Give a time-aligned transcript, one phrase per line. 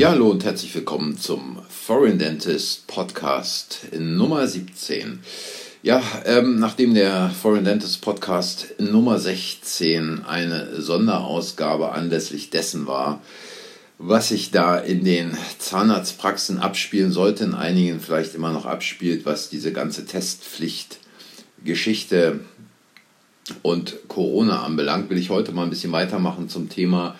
[0.00, 5.18] Ja, hallo und herzlich willkommen zum Foreign Dentist Podcast Nummer 17.
[5.82, 13.20] Ja, ähm, nachdem der Foreign Dentist Podcast Nummer 16 eine Sonderausgabe anlässlich dessen war,
[13.98, 19.50] was sich da in den Zahnarztpraxen abspielen sollte, in einigen vielleicht immer noch abspielt, was
[19.50, 22.40] diese ganze Testpflichtgeschichte
[23.60, 27.16] und Corona anbelangt, will ich heute mal ein bisschen weitermachen zum Thema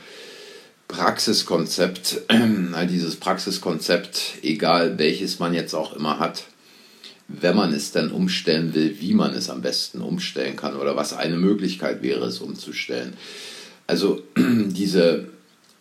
[0.90, 2.22] Praxiskonzept,
[2.90, 6.44] dieses Praxiskonzept, egal welches man jetzt auch immer hat,
[7.28, 11.12] wenn man es dann umstellen will, wie man es am besten umstellen kann oder was
[11.12, 13.14] eine Möglichkeit wäre, es umzustellen.
[13.86, 15.28] Also diese,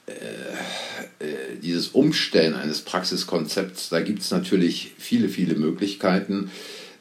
[0.05, 6.51] äh, äh, dieses Umstellen eines Praxiskonzepts, da gibt es natürlich viele, viele Möglichkeiten.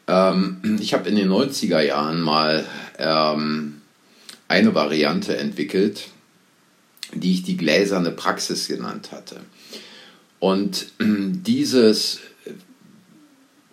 [0.06, 2.64] Ähm, ich habe in den 90er Jahren mal
[2.98, 3.82] ähm,
[4.48, 6.08] eine Variante entwickelt,
[7.14, 9.40] die ich die gläserne Praxis genannt hatte.
[10.38, 12.20] Und dieses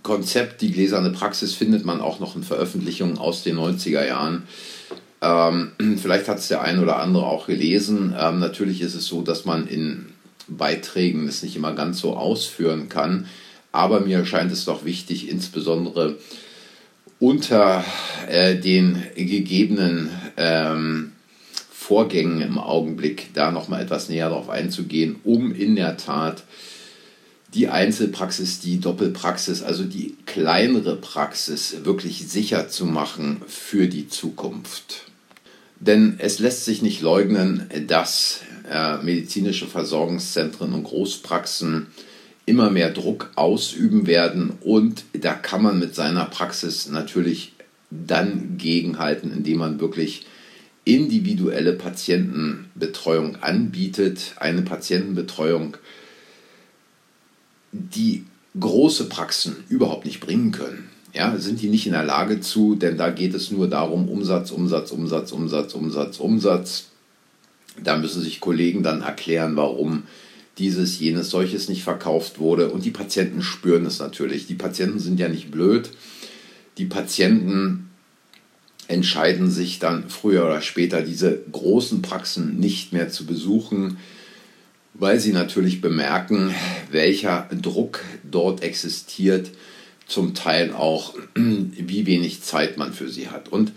[0.04, 4.44] Konzept, die gläserne Praxis, findet man auch noch in Veröffentlichungen aus den 90er Jahren.
[5.22, 8.16] Ähm, vielleicht hat es der ein oder andere auch gelesen.
[8.18, 10.08] Ähm, natürlich ist es so, dass man in
[10.48, 13.28] Beiträgen es nicht immer ganz so ausführen kann.
[13.72, 16.18] Aber mir scheint es doch wichtig, insbesondere
[17.20, 17.84] unter
[18.28, 21.12] äh, den gegebenen ähm,
[21.88, 26.42] Vorgängen im Augenblick da nochmal etwas näher darauf einzugehen, um in der Tat
[27.54, 35.12] die Einzelpraxis, die Doppelpraxis, also die kleinere Praxis wirklich sicher zu machen für die Zukunft.
[35.80, 41.86] Denn es lässt sich nicht leugnen, dass äh, medizinische Versorgungszentren und Großpraxen
[42.48, 47.54] immer mehr Druck ausüben werden und da kann man mit seiner Praxis natürlich
[47.92, 50.26] dann gegenhalten, indem man wirklich
[50.86, 55.78] individuelle Patientenbetreuung anbietet, eine Patientenbetreuung,
[57.72, 58.24] die
[58.58, 60.90] große Praxen überhaupt nicht bringen können.
[61.14, 64.52] Ja, sind die nicht in der Lage zu, denn da geht es nur darum, Umsatz,
[64.52, 66.86] Umsatz, Umsatz, Umsatz, Umsatz, Umsatz.
[67.84, 70.04] Da müssen sich Kollegen dann erklären, warum
[70.58, 72.70] dieses, jenes, solches nicht verkauft wurde.
[72.70, 74.48] Und die Patienten spüren es natürlich.
[74.48, 75.90] Die Patienten sind ja nicht blöd.
[76.78, 77.85] Die Patienten
[78.88, 83.98] entscheiden sich dann früher oder später diese großen Praxen nicht mehr zu besuchen,
[84.94, 86.54] weil sie natürlich bemerken,
[86.92, 89.52] welcher Druck dort existiert,
[90.08, 93.50] zum Teil auch, wie wenig Zeit man für sie hat.
[93.50, 93.72] Und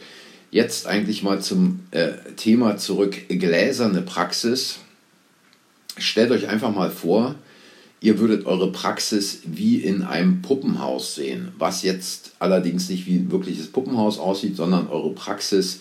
[0.50, 4.78] jetzt eigentlich mal zum äh, Thema zurück, gläserne Praxis.
[5.96, 7.34] Stellt euch einfach mal vor,
[8.00, 13.32] Ihr würdet eure Praxis wie in einem Puppenhaus sehen, was jetzt allerdings nicht wie ein
[13.32, 15.80] wirkliches Puppenhaus aussieht, sondern eure Praxis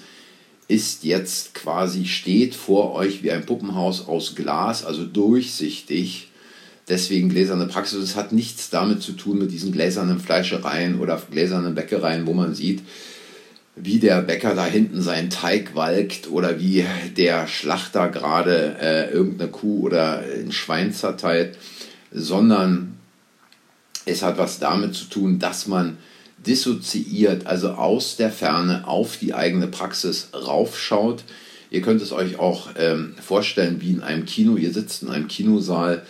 [0.67, 6.29] ist jetzt quasi, steht vor euch wie ein Puppenhaus aus Glas, also durchsichtig.
[6.89, 7.99] Deswegen gläserne Praxis.
[7.99, 12.55] Es hat nichts damit zu tun mit diesen gläsernen Fleischereien oder gläsernen Bäckereien, wo man
[12.55, 12.81] sieht,
[13.75, 16.85] wie der Bäcker da hinten seinen Teig walkt oder wie
[17.15, 21.57] der Schlachter gerade äh, irgendeine Kuh oder ein Schwein zerteilt
[22.11, 22.97] sondern
[24.05, 25.97] es hat was damit zu tun, dass man
[26.45, 31.23] dissoziiert, also aus der Ferne auf die eigene Praxis raufschaut.
[31.69, 34.55] Ihr könnt es euch auch ähm, vorstellen wie in einem Kino.
[34.55, 36.05] Ihr sitzt in einem Kinosaal,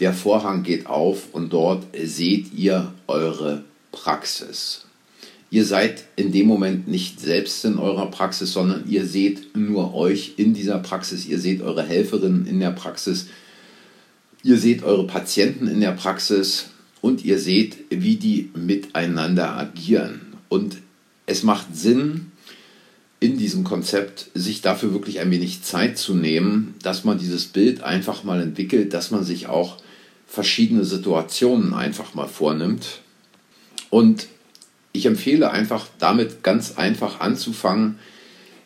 [0.00, 4.84] der Vorhang geht auf und dort seht ihr eure Praxis.
[5.50, 10.34] Ihr seid in dem Moment nicht selbst in eurer Praxis, sondern ihr seht nur euch
[10.36, 11.26] in dieser Praxis.
[11.26, 13.28] Ihr seht eure Helferinnen in der Praxis.
[14.42, 20.36] Ihr seht eure Patienten in der Praxis und ihr seht, wie die miteinander agieren.
[20.48, 20.78] Und
[21.26, 22.32] es macht Sinn,
[23.20, 27.82] in diesem Konzept sich dafür wirklich ein wenig Zeit zu nehmen, dass man dieses Bild
[27.82, 29.78] einfach mal entwickelt, dass man sich auch
[30.26, 33.00] verschiedene Situationen einfach mal vornimmt.
[33.90, 34.28] Und
[34.92, 37.98] ich empfehle einfach damit ganz einfach anzufangen,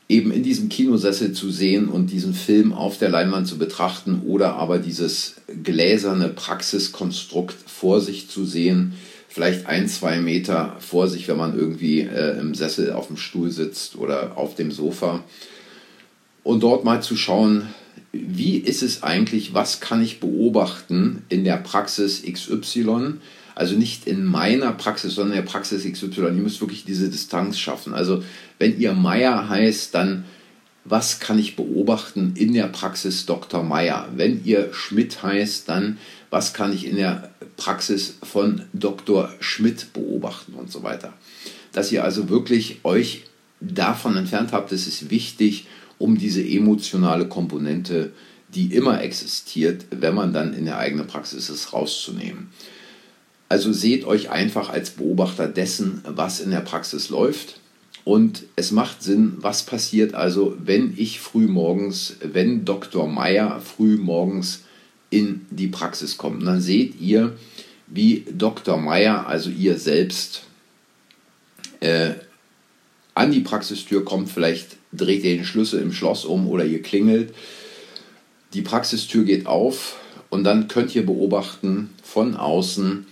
[0.09, 4.55] eben in diesem Kinosessel zu sehen und diesen Film auf der Leinwand zu betrachten oder
[4.55, 8.95] aber dieses gläserne Praxiskonstrukt vor sich zu sehen,
[9.29, 13.51] vielleicht ein, zwei Meter vor sich, wenn man irgendwie äh, im Sessel auf dem Stuhl
[13.51, 15.25] sitzt oder auf dem Sofa.
[16.43, 17.69] Und dort mal zu schauen,
[18.13, 23.15] wie ist es eigentlich, was kann ich beobachten in der Praxis XY,
[23.55, 26.21] also nicht in meiner Praxis, sondern in der Praxis XY.
[26.21, 27.95] Ihr müsst wirklich diese Distanz schaffen.
[27.95, 28.23] Also
[28.59, 30.25] wenn ihr Meier heißt, dann
[30.85, 33.63] was kann ich beobachten in der Praxis Dr.
[33.63, 34.09] Meier?
[34.17, 39.31] Wenn ihr Schmidt heißt, dann was kann ich in der Praxis von Dr.
[39.39, 41.13] Schmidt beobachten und so weiter.
[41.73, 43.25] Dass ihr also wirklich euch
[43.61, 45.67] davon entfernt habt, das ist wichtig,
[45.99, 48.13] um diese emotionale Komponente
[48.55, 52.51] die immer existiert, wenn man dann in der eigenen Praxis ist, rauszunehmen.
[53.53, 57.61] Also seht euch einfach als Beobachter dessen, was in der Praxis läuft.
[58.03, 63.07] Und es macht Sinn, was passiert also, wenn ich früh morgens, wenn Dr.
[63.07, 64.63] Meyer früh morgens
[65.11, 66.41] in die Praxis kommt.
[66.41, 67.37] Und dann seht ihr,
[67.89, 68.79] wie Dr.
[68.79, 70.45] Meyer, also ihr selbst,
[71.81, 72.13] äh,
[73.13, 74.31] an die Praxistür kommt.
[74.31, 77.35] Vielleicht dreht ihr den Schlüssel im Schloss um oder ihr klingelt.
[78.55, 79.99] Die Praxistür geht auf
[80.31, 83.09] und dann könnt ihr beobachten von außen,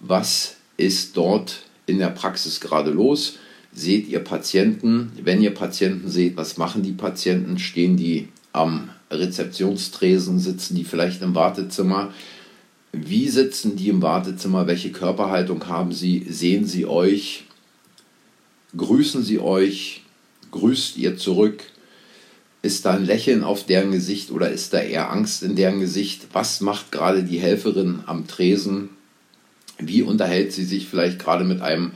[0.00, 3.36] was ist dort in der Praxis gerade los.
[3.72, 5.12] Seht ihr Patienten?
[5.22, 7.58] Wenn ihr Patienten seht, was machen die Patienten?
[7.58, 10.40] Stehen die am Rezeptionstresen?
[10.40, 12.12] Sitzen die vielleicht im Wartezimmer?
[12.92, 14.66] Wie sitzen die im Wartezimmer?
[14.66, 16.26] Welche Körperhaltung haben sie?
[16.28, 17.44] Sehen sie euch?
[18.76, 20.02] Grüßen sie euch?
[20.50, 21.62] Grüßt ihr zurück?
[22.62, 26.26] Ist da ein Lächeln auf deren Gesicht oder ist da eher Angst in deren Gesicht?
[26.32, 28.90] Was macht gerade die Helferin am Tresen?
[29.80, 31.92] Wie unterhält sie sich vielleicht gerade mit einem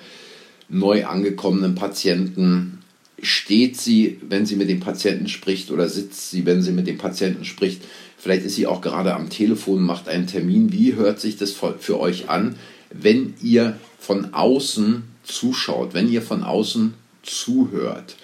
[0.68, 2.78] neu angekommenen Patienten?
[3.22, 6.98] Steht sie, wenn sie mit dem Patienten spricht oder sitzt sie, wenn sie mit dem
[6.98, 7.82] Patienten spricht?
[8.18, 10.72] Vielleicht ist sie auch gerade am Telefon, macht einen Termin.
[10.72, 12.56] Wie hört sich das für euch an,
[12.90, 18.16] wenn ihr von außen zuschaut, wenn ihr von außen zuhört?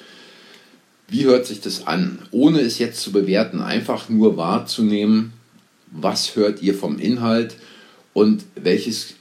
[1.08, 2.20] Wie hört sich das an?
[2.30, 5.32] Ohne es jetzt zu bewerten, einfach nur wahrzunehmen,
[5.90, 7.56] was hört ihr vom Inhalt
[8.12, 9.14] und welches,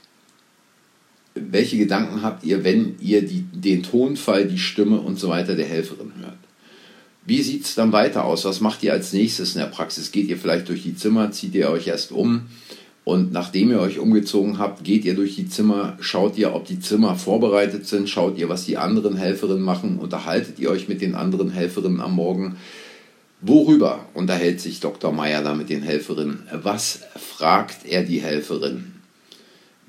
[1.50, 5.66] welche Gedanken habt ihr, wenn ihr die, den Tonfall, die Stimme und so weiter der
[5.66, 6.38] Helferin hört.
[7.26, 8.44] Wie sieht es dann weiter aus?
[8.44, 10.10] Was macht ihr als nächstes in der Praxis?
[10.10, 12.46] Geht ihr vielleicht durch die Zimmer, zieht ihr euch erst um?
[13.04, 16.80] Und nachdem ihr euch umgezogen habt, geht ihr durch die Zimmer, schaut ihr, ob die
[16.80, 21.14] Zimmer vorbereitet sind, schaut ihr, was die anderen Helferinnen machen, unterhaltet ihr euch mit den
[21.14, 22.56] anderen Helferinnen am Morgen.
[23.40, 25.12] Worüber unterhält sich Dr.
[25.12, 26.42] Meyer da mit den Helferinnen?
[26.52, 28.99] Was fragt er die Helferin?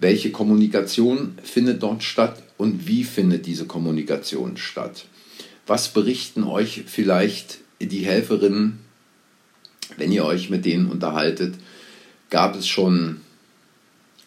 [0.01, 5.05] Welche Kommunikation findet dort statt und wie findet diese Kommunikation statt?
[5.67, 8.79] Was berichten euch vielleicht die Helferinnen,
[9.97, 11.53] wenn ihr euch mit denen unterhaltet?
[12.31, 13.21] gab es schon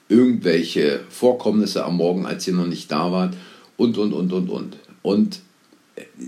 [0.08, 3.34] irgendwelche Vorkommnisse am Morgen, als ihr noch nicht da wart
[3.76, 4.76] und, und, und, und, und.
[5.02, 5.40] Und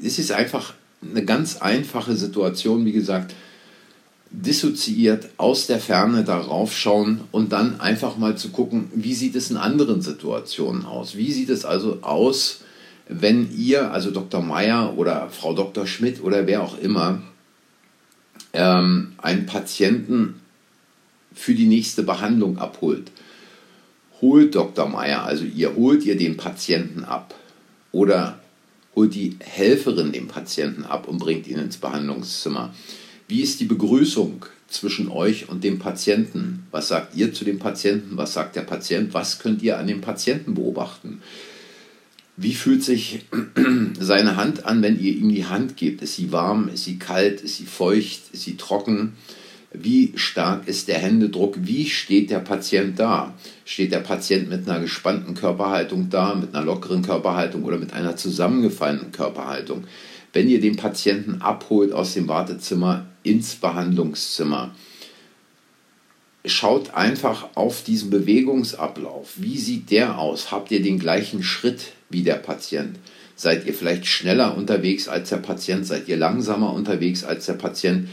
[0.03, 3.35] es ist einfach eine ganz einfache Situation, wie gesagt,
[4.43, 9.51] dissoziiert aus der Ferne darauf schauen und dann einfach mal zu gucken, wie sieht es
[9.51, 11.17] in anderen Situationen aus?
[11.17, 12.61] Wie sieht es also aus,
[13.09, 14.43] wenn ihr, also Dr.
[14.43, 15.87] Meyer oder Frau Dr.
[15.87, 17.23] Schmidt oder wer auch immer,
[18.53, 20.41] ähm, einen Patienten
[21.33, 23.11] für die nächste Behandlung abholt.
[24.21, 24.89] Holt Dr.
[24.89, 27.35] Meyer, also ihr holt ihr den Patienten ab
[27.93, 28.39] oder
[28.95, 32.75] holt die Helferin den Patienten ab und bringt ihn ins Behandlungszimmer.
[33.29, 36.67] Wie ist die Begrüßung zwischen euch und dem Patienten?
[36.71, 38.17] Was sagt ihr zu dem Patienten?
[38.17, 39.15] Was sagt der Patient?
[39.15, 41.21] Was könnt ihr an dem Patienten beobachten?
[42.37, 43.25] Wie fühlt sich
[43.99, 46.03] seine Hand an, wenn ihr ihm die Hand gebt?
[46.03, 46.69] Ist sie warm?
[46.69, 47.41] Ist sie kalt?
[47.41, 48.33] Ist sie feucht?
[48.33, 49.15] Ist sie trocken?
[49.73, 51.57] Wie stark ist der Händedruck?
[51.61, 53.35] Wie steht der Patient da?
[53.65, 58.17] Steht der Patient mit einer gespannten Körperhaltung da, mit einer lockeren Körperhaltung oder mit einer
[58.17, 59.85] zusammengefallenen Körperhaltung?
[60.33, 64.75] Wenn ihr den Patienten abholt aus dem Wartezimmer ins Behandlungszimmer,
[66.45, 69.35] schaut einfach auf diesen Bewegungsablauf.
[69.37, 70.53] Wie sieht der aus?
[70.53, 72.99] Habt ihr den gleichen Schritt wie der Patient?
[73.35, 75.87] Seid ihr vielleicht schneller unterwegs als der Patient?
[75.87, 78.09] Seid ihr langsamer unterwegs als der Patient?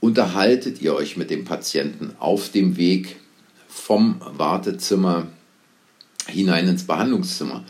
[0.00, 3.16] unterhaltet ihr euch mit dem Patienten auf dem Weg
[3.68, 5.26] vom Wartezimmer
[6.26, 7.64] hinein ins Behandlungszimmer.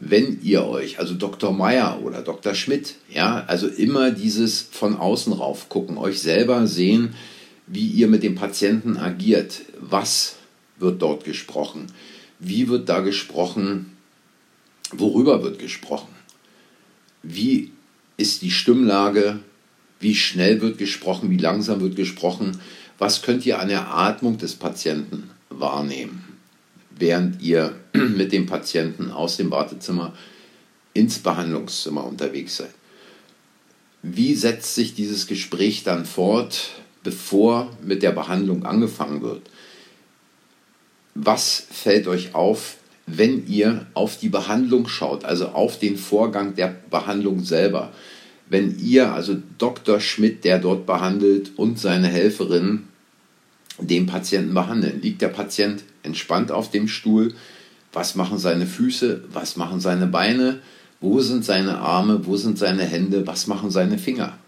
[0.00, 1.52] Wenn ihr euch, also Dr.
[1.52, 2.54] Meyer oder Dr.
[2.54, 7.14] Schmidt, ja, also immer dieses von außen rauf gucken, euch selber sehen,
[7.66, 9.60] wie ihr mit dem Patienten agiert.
[9.78, 10.36] Was
[10.78, 11.86] wird dort gesprochen?
[12.38, 13.96] Wie wird da gesprochen?
[14.90, 16.08] Worüber wird gesprochen?
[17.22, 17.70] Wie
[18.16, 19.40] ist die Stimmlage?
[20.00, 21.30] Wie schnell wird gesprochen?
[21.30, 22.58] Wie langsam wird gesprochen?
[22.98, 26.24] Was könnt ihr an der Atmung des Patienten wahrnehmen,
[26.90, 27.74] während ihr
[28.16, 30.14] mit dem Patienten aus dem Wartezimmer
[30.94, 32.74] ins Behandlungszimmer unterwegs seid?
[34.02, 36.70] Wie setzt sich dieses Gespräch dann fort,
[37.02, 39.42] bevor mit der Behandlung angefangen wird?
[41.14, 42.76] Was fällt euch auf,
[43.06, 47.92] wenn ihr auf die Behandlung schaut, also auf den Vorgang der Behandlung selber?
[48.50, 50.00] wenn ihr, also Dr.
[50.00, 52.88] Schmidt, der dort behandelt, und seine Helferin
[53.78, 55.00] den Patienten behandeln.
[55.00, 57.32] Liegt der Patient entspannt auf dem Stuhl?
[57.92, 59.24] Was machen seine Füße?
[59.32, 60.60] Was machen seine Beine?
[61.00, 62.26] Wo sind seine Arme?
[62.26, 63.26] Wo sind seine Hände?
[63.26, 64.38] Was machen seine Finger?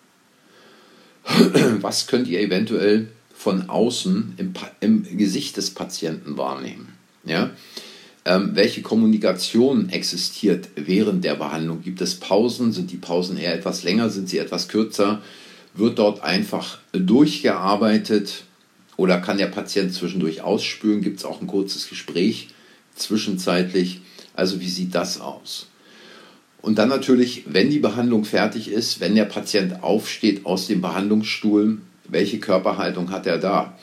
[1.80, 6.88] was könnt ihr eventuell von außen im, im Gesicht des Patienten wahrnehmen?
[7.24, 7.50] Ja?
[8.24, 11.82] Ähm, welche Kommunikation existiert während der Behandlung?
[11.82, 12.72] Gibt es Pausen?
[12.72, 14.10] Sind die Pausen eher etwas länger?
[14.10, 15.20] Sind sie etwas kürzer?
[15.74, 18.44] Wird dort einfach durchgearbeitet?
[18.96, 21.00] Oder kann der Patient zwischendurch ausspüren?
[21.00, 22.48] Gibt es auch ein kurzes Gespräch
[22.94, 24.00] zwischenzeitlich?
[24.34, 25.68] Also wie sieht das aus?
[26.62, 31.78] Und dann natürlich, wenn die Behandlung fertig ist, wenn der Patient aufsteht aus dem Behandlungsstuhl,
[32.08, 33.76] welche Körperhaltung hat er da?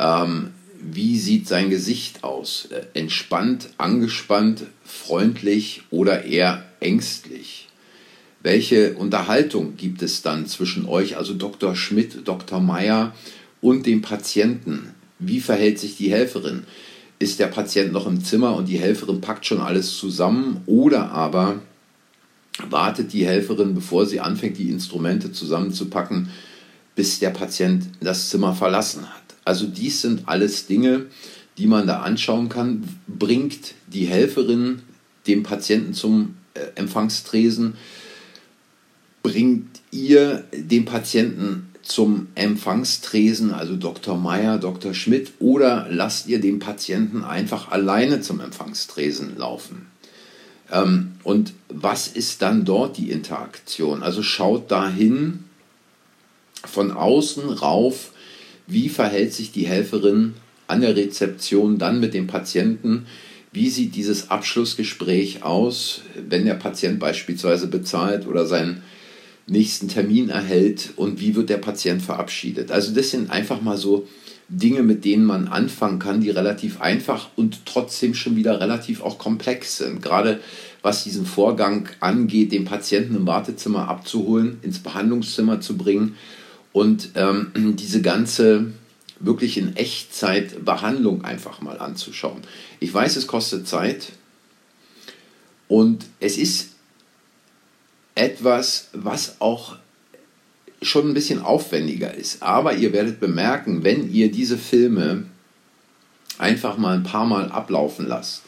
[0.00, 2.68] Ähm, wie sieht sein Gesicht aus?
[2.70, 7.68] Äh, entspannt, angespannt, freundlich oder eher ängstlich?
[8.42, 11.74] Welche Unterhaltung gibt es dann zwischen euch, also Dr.
[11.74, 12.60] Schmidt, Dr.
[12.60, 13.14] Meyer
[13.62, 14.94] und dem Patienten?
[15.18, 16.64] Wie verhält sich die Helferin?
[17.18, 21.60] Ist der Patient noch im Zimmer und die Helferin packt schon alles zusammen oder aber
[22.68, 26.30] wartet die Helferin, bevor sie anfängt, die Instrumente zusammenzupacken,
[26.94, 29.22] bis der Patient das Zimmer verlassen hat.
[29.44, 31.06] Also dies sind alles Dinge,
[31.58, 32.84] die man da anschauen kann.
[33.06, 34.82] Bringt die Helferin
[35.26, 37.74] den Patienten zum äh, Empfangstresen?
[39.22, 44.16] Bringt ihr den Patienten zum Empfangstresen, also Dr.
[44.16, 44.94] Meyer, Dr.
[44.94, 49.86] Schmidt, oder lasst ihr den Patienten einfach alleine zum Empfangstresen laufen?
[50.72, 54.02] Ähm, und was ist dann dort die Interaktion?
[54.02, 55.44] Also schaut dahin
[56.64, 58.12] von außen rauf,
[58.66, 60.34] wie verhält sich die Helferin
[60.66, 63.06] an der Rezeption dann mit dem Patienten,
[63.52, 68.82] wie sieht dieses Abschlussgespräch aus, wenn der Patient beispielsweise bezahlt oder seinen
[69.46, 72.70] nächsten Termin erhält und wie wird der Patient verabschiedet.
[72.70, 74.06] Also das sind einfach mal so
[74.48, 79.18] Dinge, mit denen man anfangen kann, die relativ einfach und trotzdem schon wieder relativ auch
[79.18, 80.02] komplex sind.
[80.02, 80.40] Gerade
[80.82, 86.16] was diesen Vorgang angeht, den Patienten im Wartezimmer abzuholen, ins Behandlungszimmer zu bringen
[86.72, 88.72] und ähm, diese ganze
[89.20, 92.42] wirklich in Echtzeit Behandlung einfach mal anzuschauen.
[92.80, 94.12] Ich weiß, es kostet Zeit
[95.68, 96.73] und es ist
[98.14, 99.76] etwas, was auch
[100.82, 102.42] schon ein bisschen aufwendiger ist.
[102.42, 105.24] Aber ihr werdet bemerken, wenn ihr diese Filme
[106.38, 108.42] einfach mal ein paar Mal ablaufen lasst,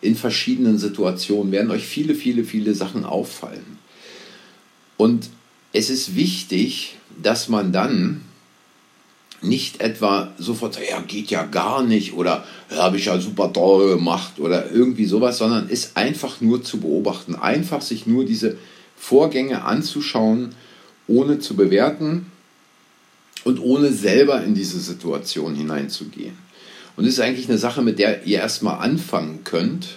[0.00, 3.78] in verschiedenen Situationen, werden euch viele, viele, viele Sachen auffallen.
[4.96, 5.28] Und
[5.72, 8.22] es ist wichtig, dass man dann
[9.42, 13.96] nicht etwa sofort sagt, ja, geht ja gar nicht oder habe ich ja super toll
[13.96, 18.58] gemacht oder irgendwie sowas, sondern ist einfach nur zu beobachten, einfach sich nur diese
[19.00, 20.54] Vorgänge anzuschauen
[21.06, 22.26] ohne zu bewerten
[23.44, 26.36] und ohne selber in diese Situation hineinzugehen.
[26.96, 29.88] Und das ist eigentlich eine Sache, mit der ihr erstmal anfangen könnt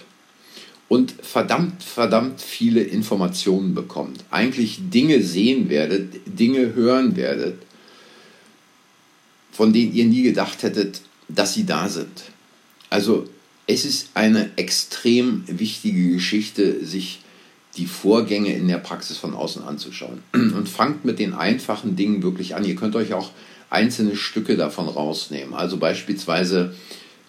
[0.88, 4.24] und verdammt, verdammt viele Informationen bekommt.
[4.30, 7.58] Eigentlich Dinge sehen werdet, Dinge hören werdet,
[9.52, 12.24] von denen ihr nie gedacht hättet, dass sie da sind.
[12.88, 13.28] Also
[13.66, 17.20] es ist eine extrem wichtige Geschichte, sich
[17.76, 20.20] die Vorgänge in der Praxis von außen anzuschauen.
[20.32, 22.64] Und fangt mit den einfachen Dingen wirklich an.
[22.64, 23.30] Ihr könnt euch auch
[23.70, 25.54] einzelne Stücke davon rausnehmen.
[25.54, 26.74] Also beispielsweise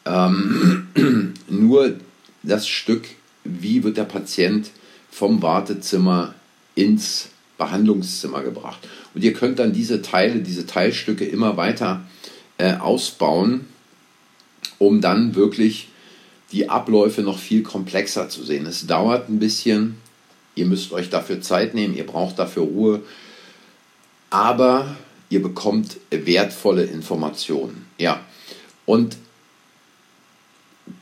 [0.05, 0.87] ähm,
[1.49, 1.95] nur
[2.43, 3.05] das Stück,
[3.43, 4.69] wie wird der Patient
[5.09, 6.35] vom Wartezimmer
[6.75, 8.79] ins Behandlungszimmer gebracht.
[9.13, 12.05] Und ihr könnt dann diese Teile, diese Teilstücke immer weiter
[12.57, 13.65] äh, ausbauen,
[14.77, 15.89] um dann wirklich
[16.51, 18.65] die Abläufe noch viel komplexer zu sehen.
[18.65, 19.95] Es dauert ein bisschen,
[20.55, 23.03] Ihr müsst euch dafür Zeit nehmen, ihr braucht dafür Ruhe,
[24.29, 24.95] aber
[25.29, 27.85] ihr bekommt wertvolle Informationen.
[27.97, 28.21] Ja,
[28.85, 29.17] und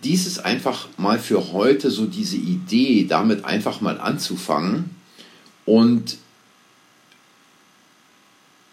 [0.03, 4.95] dies ist einfach mal für heute so diese Idee, damit einfach mal anzufangen.
[5.65, 6.17] Und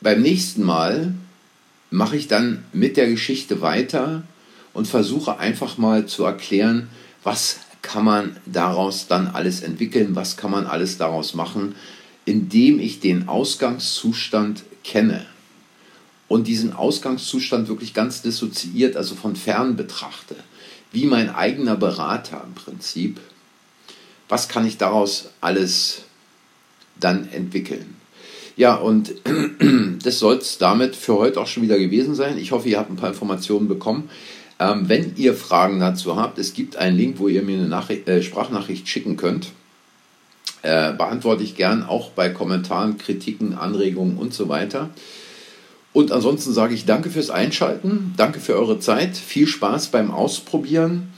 [0.01, 1.15] beim nächsten Mal
[1.91, 4.23] mache ich dann mit der Geschichte weiter
[4.73, 6.89] und versuche einfach mal zu erklären,
[7.25, 11.75] was kann man daraus dann alles entwickeln, was kann man alles daraus machen,
[12.25, 15.27] indem ich den Ausgangszustand kenne
[16.29, 20.37] und diesen Ausgangszustand wirklich ganz dissoziiert, also von fern betrachte,
[20.93, 23.19] wie mein eigener Berater im Prinzip,
[24.29, 26.03] was kann ich daraus alles
[27.01, 27.97] dann entwickeln.
[28.57, 29.15] Ja, und
[30.05, 32.39] das soll es damit für heute auch schon wieder gewesen sein.
[32.39, 34.11] Ich hoffe, ihr habt ein paar Informationen bekommen.
[34.61, 38.07] Ähm, wenn ihr Fragen dazu habt, es gibt einen Link, wo ihr mir eine Nachricht,
[38.07, 39.53] äh, Sprachnachricht schicken könnt.
[40.63, 44.91] Äh, beantworte ich gern auch bei Kommentaren, Kritiken, Anregungen und so weiter.
[45.95, 51.09] Und ansonsten sage ich danke fürs Einschalten, danke für eure Zeit, viel Spaß beim Ausprobieren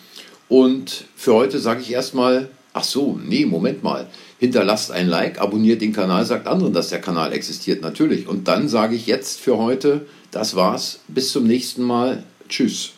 [0.48, 4.06] und für heute sage ich erstmal Ach so, nee, Moment mal.
[4.38, 8.26] Hinterlasst ein Like, abonniert den Kanal, sagt anderen, dass der Kanal existiert, natürlich.
[8.26, 11.00] Und dann sage ich jetzt für heute, das war's.
[11.06, 12.22] Bis zum nächsten Mal.
[12.48, 12.92] Tschüss.